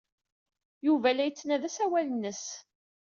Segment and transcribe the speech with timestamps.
[0.85, 2.43] Yuba la yettnadi asawal-nnes.